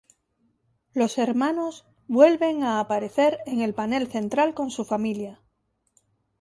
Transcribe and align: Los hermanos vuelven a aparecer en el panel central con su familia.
Los 0.95 1.19
hermanos 1.19 1.85
vuelven 2.07 2.63
a 2.63 2.79
aparecer 2.79 3.37
en 3.45 3.61
el 3.61 3.75
panel 3.75 4.07
central 4.07 4.55
con 4.55 4.71
su 4.71 4.83
familia. 4.83 5.39